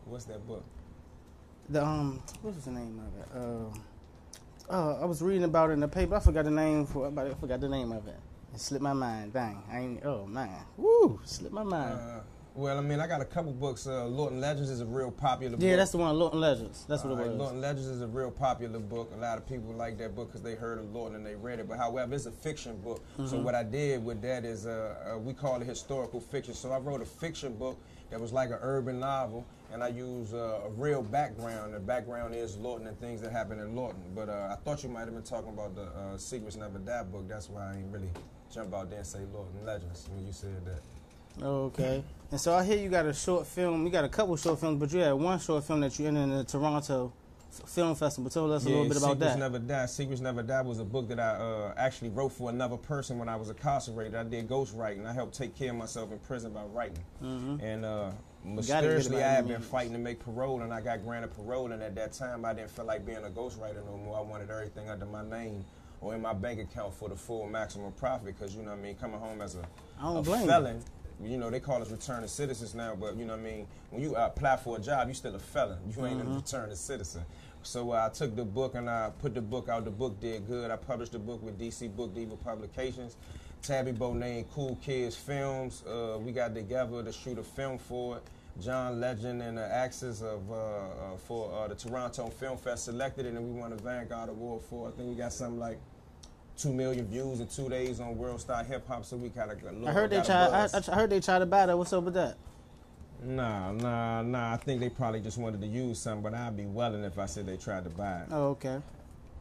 [0.06, 0.64] What's that book?
[1.70, 3.80] The um, what was the name of it?
[4.70, 6.16] Uh, uh, I was reading about it in the paper.
[6.16, 7.08] I forgot the name for.
[7.08, 8.20] I forgot the name of it.
[8.54, 9.34] It slipped my mind.
[9.34, 10.06] Dang, I ain't.
[10.06, 12.00] Oh man, woo, slipped my mind.
[12.00, 12.20] Uh,
[12.60, 13.88] well, I mean, I got a couple books.
[13.88, 15.66] Uh, Lorton Legends is a real popular book.
[15.66, 16.14] yeah, that's the one.
[16.18, 16.86] Lorton Legends.
[16.88, 17.38] That's what right, it was.
[17.38, 19.12] Lorton Legends is a real popular book.
[19.16, 21.60] A lot of people like that book because they heard of Lorton and they read
[21.60, 21.68] it.
[21.70, 23.04] But however, it's a fiction book.
[23.18, 23.44] So Mm-hmm.
[23.44, 26.54] what I did with that is uh, uh, we call it historical fiction.
[26.54, 27.78] So I wrote a fiction book
[28.10, 31.74] that was like an urban novel, and I use uh, a real background.
[31.76, 34.02] The background is Lorton and things that happen in Lorton.
[34.16, 37.04] But uh, I thought you might have been talking about the uh, Secrets Never Die
[37.04, 37.28] book.
[37.30, 38.10] That's why I ain't really
[38.54, 40.82] jump out there and say Lorton Legends when you said that.
[41.42, 42.04] Okay.
[42.32, 43.86] And so I hear you got a short film.
[43.86, 46.24] You got a couple short films, but you had one short film that you entered
[46.24, 47.12] in the Toronto
[47.66, 48.30] Film Festival.
[48.30, 49.40] Tell us a little bit about Secrets that.
[49.40, 49.86] Never Die.
[49.88, 53.28] Secrets Never Die was a book that I uh, actually wrote for another person when
[53.28, 54.14] I was incarcerated.
[54.14, 55.08] I did ghost writing.
[55.08, 57.04] I helped take care of myself in prison by writing.
[57.64, 58.12] And uh,
[58.46, 61.72] mysteriously, I had been fighting to make parole, and I got granted parole.
[61.72, 64.18] And at that time, I didn't feel like being a ghostwriter no more.
[64.18, 65.66] I wanted everything under my name
[66.02, 68.28] or in my bank account for the full maximum profit.
[68.28, 69.66] Because you know what I mean, coming home as a,
[70.00, 70.76] I don't a blame felon.
[70.78, 70.84] You
[71.38, 73.68] know, they call us returning citizens now, but you know what I mean?
[73.90, 75.78] When you apply for a job, you still a felon.
[75.96, 76.32] You ain't Mm-hmm.
[76.32, 77.24] a returning citizen.
[77.62, 79.84] So uh, I took the book and I put the book out.
[79.84, 80.72] The book did good.
[80.72, 83.18] I published the book with DC Book Diva Publications.
[83.62, 85.84] Tabby Bonet, Cool Kids Films.
[85.86, 88.24] Uh, we got together to shoot a film for it.
[88.62, 93.26] John Legend and the Axis of uh, uh, for uh, the Toronto Film Fest selected
[93.26, 94.88] it, and we won a Vanguard Award for.
[94.88, 94.94] it.
[94.94, 95.80] I think we got something like
[96.60, 99.06] two million views in two days on World Star Hip Hop.
[99.06, 99.84] So we got a good.
[99.86, 100.50] I heard they tried.
[100.54, 101.78] I, I heard they tried to buy that.
[101.78, 102.38] What's up with that?
[103.24, 104.54] Nah, nah, nah.
[104.54, 107.26] I think they probably just wanted to use something, but I'd be welling if I
[107.26, 108.28] said they tried to buy it.
[108.32, 108.82] Oh, okay.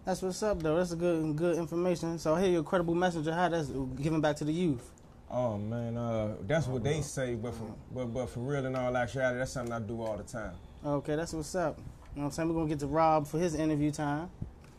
[0.04, 0.76] That's what's up, though.
[0.76, 2.18] That's a good, good information.
[2.18, 3.32] So I hear you're a credible messenger.
[3.32, 3.68] How that's
[4.00, 4.90] giving back to the youth.
[5.30, 8.96] Oh man, uh, that's what they say, but for but, but for real and all
[8.96, 10.54] actuality, that's something I do all the time.
[10.84, 11.76] Okay, that's what's up.
[11.76, 12.48] You know what I'm saying?
[12.48, 14.30] We're gonna get to Rob for his interview time.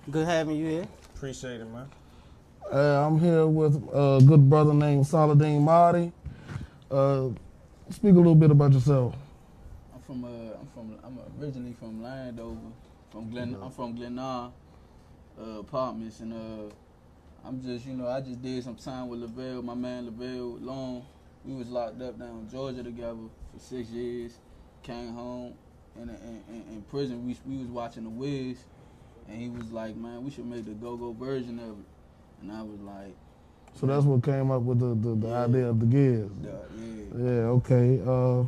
[0.10, 0.88] Good having you here.
[1.14, 1.88] Appreciate it, man.
[2.72, 6.12] Uh, I'm here with a good brother named Saladin Mahdi.
[6.92, 7.30] Uh,
[7.90, 9.16] speak a little bit about yourself.
[9.92, 12.60] I'm from uh, I'm from I'm originally from Landover,
[13.10, 14.52] from Glen I'm from Glenard
[15.42, 16.72] uh, apartments, and uh,
[17.44, 21.04] I'm just you know I just did some time with Lavelle, my man Lavelle Long.
[21.46, 23.18] We was locked up down in Georgia together
[23.52, 24.38] for six years.
[24.84, 25.56] Came home,
[26.00, 28.58] and in, in, in prison we we was watching The Wiz,
[29.28, 31.86] and he was like, man, we should make the go go version of it,
[32.42, 33.16] and I was like,
[33.76, 36.32] So that's what came up with the, the, the idea of the gigs.
[36.44, 36.52] Yeah.
[37.18, 38.00] Yeah, okay.
[38.06, 38.44] Uh,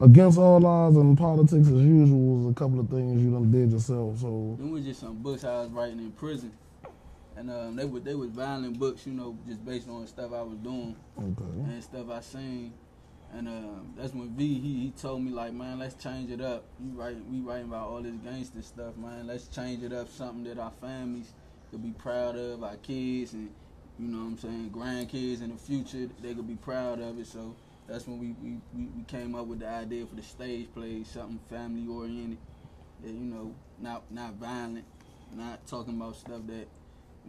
[0.00, 3.72] against all odds and politics as usual was a couple of things you done did
[3.72, 4.18] yourself.
[4.18, 6.52] So Them was just some books I was writing in prison,
[7.36, 10.42] and um, they were they was violent books, you know, just based on stuff I
[10.42, 11.72] was doing okay.
[11.72, 12.72] and stuff I seen.
[13.32, 16.64] And um, that's when V he, he told me like, man, let's change it up.
[16.80, 19.26] You write we writing about all this gangster stuff, man.
[19.26, 21.32] Let's change it up, something that our families
[21.76, 23.50] could be proud of, our kids and
[23.98, 27.26] you know what I'm saying, grandkids in the future, they could be proud of it.
[27.26, 27.54] So
[27.86, 31.38] that's when we, we, we, came up with the idea for the stage play, something
[31.50, 32.38] family oriented,
[33.02, 34.84] that you know, not not violent,
[35.34, 36.66] not talking about stuff that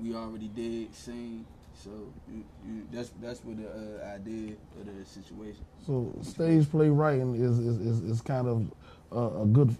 [0.01, 1.45] we already did, seen.
[1.73, 1.89] So
[2.31, 5.63] you, you, that's that's what the uh, idea of the situation.
[5.85, 8.71] So stage play writing is is, is, is kind of
[9.13, 9.75] uh, a good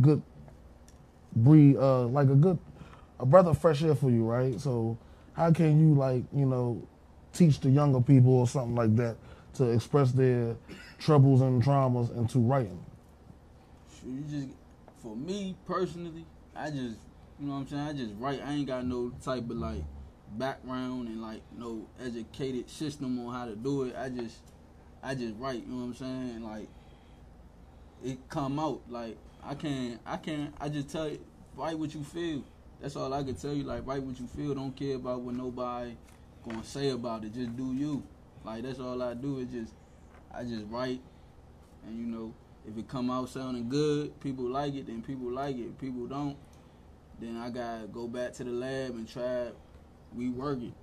[0.00, 0.22] good
[1.36, 2.58] breed, uh, like a good
[3.20, 4.60] a breath of fresh air for you, right?
[4.60, 4.98] So
[5.32, 6.82] how can you like you know
[7.32, 9.16] teach the younger people or something like that
[9.54, 10.56] to express their
[10.98, 12.84] troubles and traumas into writing?
[14.06, 14.48] You just
[15.02, 16.24] for me personally,
[16.56, 16.96] I just
[17.38, 17.82] you know what I'm saying.
[17.82, 18.40] I just write.
[18.44, 19.82] I ain't got no type of like
[20.32, 23.94] background and like no educated system on how to do it.
[23.96, 24.38] I just
[25.02, 25.64] I just write.
[25.66, 26.44] You know what I'm saying?
[26.44, 26.68] Like
[28.04, 28.80] it come out.
[28.88, 30.52] Like I can't I can't.
[30.60, 31.20] I just tell you
[31.56, 32.42] write what you feel.
[32.80, 33.64] That's all I can tell you.
[33.64, 34.54] Like write what you feel.
[34.54, 35.96] Don't care about what nobody
[36.44, 37.34] gonna say about it.
[37.34, 38.02] Just do you.
[38.44, 39.38] Like that's all I do.
[39.38, 39.74] Is just
[40.34, 41.00] I just write,
[41.86, 42.34] and you know
[42.66, 44.86] if it come out sounding good, people like it.
[44.86, 45.68] Then people like it.
[45.68, 46.36] If people don't,
[47.20, 49.48] then I gotta go back to the lab and try
[50.16, 50.74] rework it.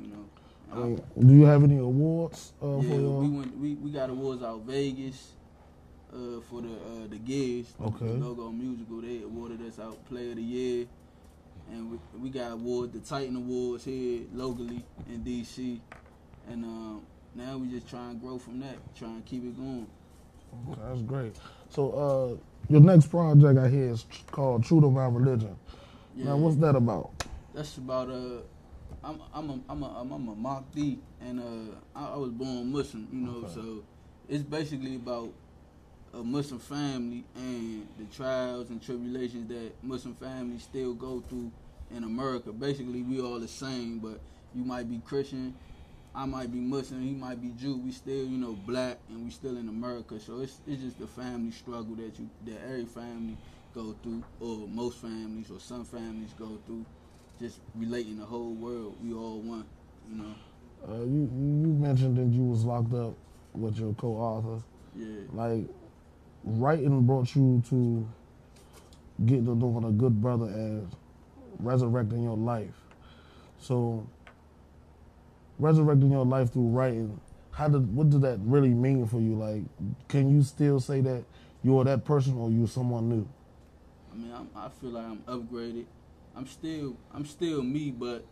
[0.00, 0.28] You know.
[0.72, 3.56] Uh, do you have any awards uh, yeah, we went.
[3.56, 5.34] We, we got awards out Vegas
[6.12, 7.72] uh, for the uh, the gigs.
[7.80, 8.06] Okay.
[8.06, 9.00] The Logo Musical.
[9.00, 10.86] They awarded us out Player of the Year,
[11.70, 15.80] and we, we got award the Titan Awards here locally in DC,
[16.48, 17.02] and um,
[17.34, 18.76] now we just try and grow from that.
[18.96, 19.86] Try and keep it going.
[20.82, 21.36] That's great.
[21.70, 22.36] So uh,
[22.72, 25.56] your next project I hear is called True to My Religion.
[26.14, 26.26] Yeah.
[26.26, 27.10] Now what's that about?
[27.54, 28.40] That's about uh,
[29.04, 32.72] I'm I'm a I'm a I'm, I'm a Mahdi, and uh, I, I was born
[32.72, 33.54] Muslim, you know, Okay.
[33.54, 33.82] so
[34.28, 35.30] it's basically about
[36.14, 41.50] a Muslim family and the trials and tribulations that Muslim families still go through
[41.94, 42.52] in America.
[42.52, 44.20] Basically, we all the same, but
[44.54, 45.54] you might be Christian,
[46.14, 47.76] I might be Muslim, he might be Jew.
[47.76, 50.18] We still, you know, black, and we still in America.
[50.18, 53.36] So it's it's just the family struggle that you that every family
[53.74, 56.86] go through, or most families, or some families go through.
[57.38, 58.96] Just relating the whole world.
[59.04, 59.66] We all one,
[60.10, 60.34] you know.
[60.88, 63.14] Uh, you you mentioned that you was locked up
[63.52, 64.64] with your co-author.
[64.94, 65.06] Yeah.
[65.34, 65.66] Like
[66.46, 68.08] writing brought you to
[69.26, 70.88] get to know what a good brother and
[71.58, 72.74] resurrecting your life.
[73.58, 74.06] So
[75.58, 77.20] resurrecting your life through writing,
[77.50, 79.34] how did what did that really mean for you?
[79.34, 79.62] Like,
[80.08, 81.24] can you still say that
[81.62, 83.28] you're that person or you are someone new?
[84.12, 85.86] I mean, I'm, I feel like I'm upgraded.
[86.36, 88.24] I'm still, I'm still me, but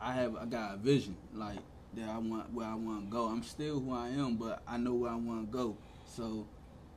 [0.00, 1.58] I have, I got a vision like
[1.94, 2.08] that.
[2.08, 3.26] I want where I want to go.
[3.26, 5.76] I'm still who I am, but I know where I want to go.
[6.06, 6.46] So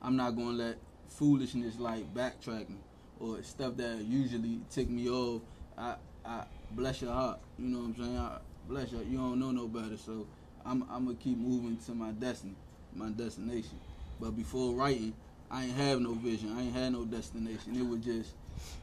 [0.04, 0.76] I'm not gonna let
[1.08, 2.76] foolishness like backtracking
[3.20, 5.40] or stuff that usually tick me off.
[5.78, 5.94] I,
[6.26, 7.38] I bless your heart.
[7.58, 8.18] You know what I'm saying?
[8.18, 8.38] I,
[8.68, 9.02] bless your.
[9.02, 9.96] You don't know no better.
[9.96, 10.26] So
[10.66, 12.54] I'm, I'm gonna keep moving to my destiny,
[12.94, 13.80] my destination.
[14.20, 15.14] But before writing,
[15.50, 16.54] I ain't have no vision.
[16.56, 17.74] I ain't had no destination.
[17.76, 18.34] It was just,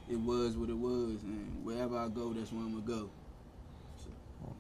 [0.10, 3.10] it was what it was, and wherever I go, that's where I'm gonna go.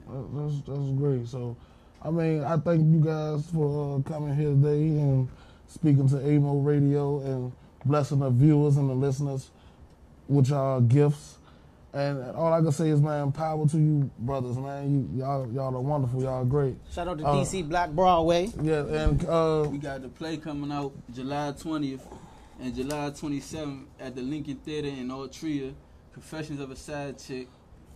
[0.07, 1.27] That- That's that's great.
[1.27, 1.55] So,
[2.03, 5.27] I mean, I thank you guys for uh, coming here today and
[5.73, 7.51] speaking to AMO Radio and
[7.85, 9.49] blessing the viewers and the listeners
[10.27, 11.37] with y'all gifts.
[11.93, 14.91] And all I can say is, man, power to you, brothers, man.
[15.13, 16.21] You, y'all, y'all are wonderful.
[16.21, 16.75] Y'all are great.
[16.93, 18.49] Shout out to Uh, DC Black Broadway.
[18.61, 21.99] Yeah, and uh, We got the play coming out July 20th
[22.61, 25.73] and July 27th at the Lincoln Theater in Altria.
[26.13, 27.47] Confessions of a Side Chick.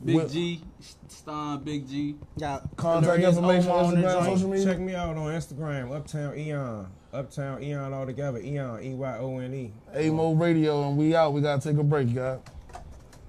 [0.03, 0.61] Big What- G,
[1.07, 2.15] starring Big G.
[2.37, 4.65] Got contact Hilarious information, Omar on Instagram, social media.
[4.65, 6.87] Check me out on Instagram, Uptown Eyone.
[7.15, 8.39] Uptown Eyone all together.
[8.39, 9.71] Eyone, E Y O N E.
[9.93, 11.31] AMO Radio, and we out.
[11.33, 12.39] We gotta take a break, guys.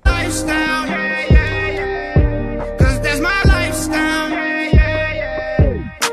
[0.05, 0.87] lifestyle.
[2.79, 4.31] Cause that's my lifestyle.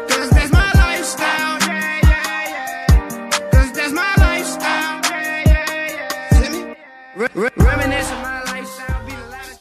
[0.08, 1.60] Cause that's my lifestyle.
[3.52, 5.04] Cause that's my lifestyle.
[6.32, 6.76] See me?
[7.16, 9.06] Re- re- Reminisce of my lifestyle.
[9.06, 9.60] Be the last.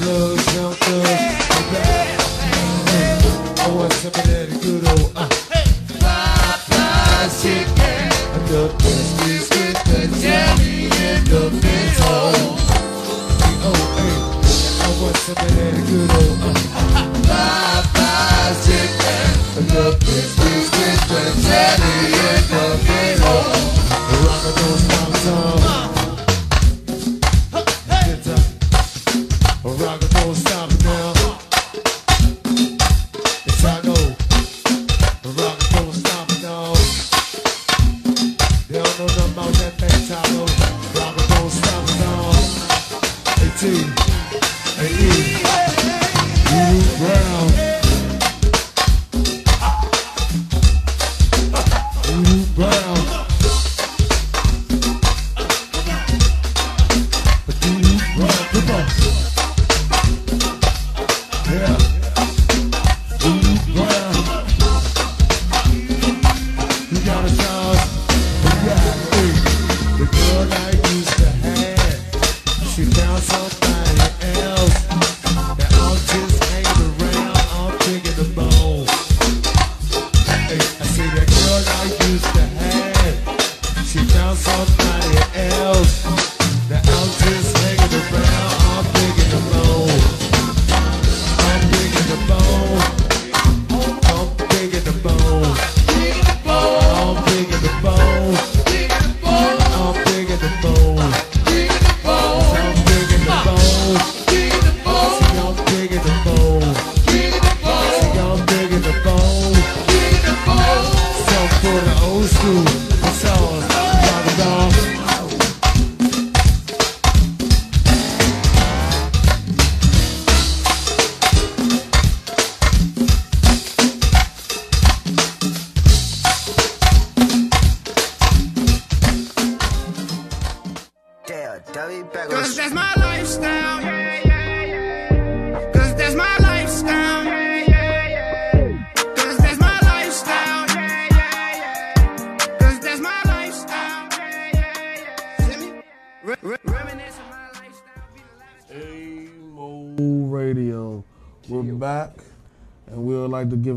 [0.00, 1.15] We was young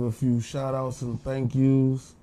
[0.09, 2.15] a few shout outs and thank yous.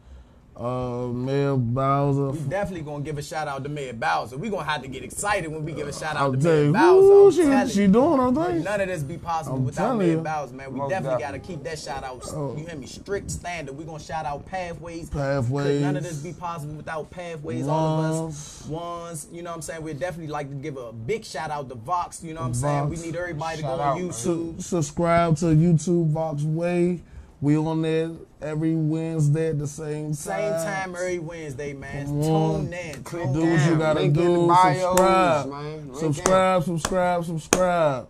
[0.58, 2.30] Uh, Mayor Bowser.
[2.30, 4.38] We definitely gonna give a shout out to Mayor Bowser.
[4.38, 6.50] We gonna have to get excited when we give a shout I'll out to tell
[6.54, 7.52] Mayor you, Bowser.
[7.52, 8.64] I'm she- she doing her thing.
[8.64, 10.18] None of this be possible I'm without telling Mayor you.
[10.22, 10.72] Bowser, man.
[10.72, 11.38] We Most definitely definitely.
[11.42, 12.22] gotta keep that shout out.
[12.32, 12.56] Oh.
[12.56, 12.86] You hear me?
[12.86, 13.76] Strict standard.
[13.76, 15.10] We gonna shout out pathways.
[15.10, 15.82] Pathways.
[15.82, 17.68] None of this be possible without pathways.
[17.68, 19.26] All of us, ones.
[19.30, 19.82] You know what I'm saying?
[19.82, 22.24] We'd definitely like to give a big shout out to Vox.
[22.24, 22.88] You know what I'm saying?
[22.88, 23.98] We need everybody to go Shout on.
[24.00, 24.14] YouTube.
[24.14, 27.02] Su- subscribe to YouTube Vox Way.
[27.46, 28.10] We on there
[28.42, 30.14] every Wednesday at the same time.
[30.14, 32.06] Same time every Wednesday, man.
[32.06, 32.64] Come on.
[32.64, 33.04] Tune in.
[33.04, 33.50] Click Tune Do in.
[33.52, 34.46] what you gotta link in the do.
[34.48, 35.48] bios, subscribe.
[35.50, 35.86] man.
[35.86, 38.08] Link Subscribe, subscribe, subscribe.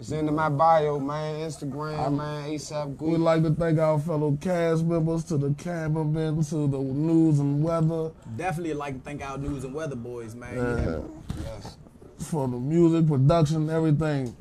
[0.00, 1.48] It's into my bio, man.
[1.48, 2.50] Instagram, man.
[2.50, 3.20] ASAP We'd Good.
[3.20, 8.10] like to thank our fellow cast members, to the cameramen, to the news and weather,
[8.36, 10.58] Definitely like to thank our news and weather boys, man.
[10.58, 11.02] uh,
[11.44, 11.76] Yes.
[12.18, 14.34] for the music, production, everything.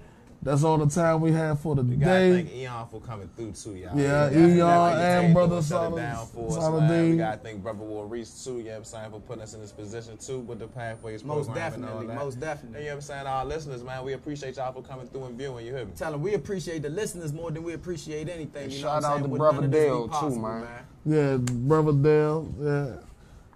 [0.43, 2.33] That's all the time we have for the We gotta day.
[2.43, 3.95] thank Eyone for coming through too, y'all.
[3.95, 7.09] Yeah, Definitely Eyone definitely and Brother through and shut it Solid- down for us, Solid
[7.11, 9.53] We gotta thank Brother Will Reese too, you know what I'm saying, for putting us
[9.53, 12.23] in this position too with the Pathways Most program and all definitely, that.
[12.25, 12.75] most definitely.
[12.77, 13.27] And you know what I'm saying?
[13.27, 15.91] Our listeners, man, we appreciate y'all for coming through and viewing, you hear me?
[15.95, 18.63] Tell them we appreciate the listeners more than we appreciate anything.
[18.63, 19.23] And You shout know what I'm out saying?
[19.25, 20.67] to Would Brother none of Dale, too, possible, man.
[21.05, 22.53] Yeah, Brother Dale.
[22.59, 22.93] Yeah.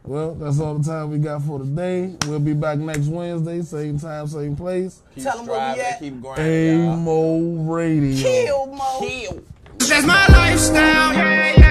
[0.05, 2.15] Well, that's all the time we got for today.
[2.27, 5.01] We'll be back next Wednesday, same time, same place.
[5.15, 5.99] Keep Tell 'em where we striving, at.
[5.99, 6.89] keep grinding.
[6.89, 8.21] AMO Radio.
[8.21, 8.99] Kill, Mo.
[8.99, 9.41] Kill.
[9.79, 11.64] That's my lifestyle.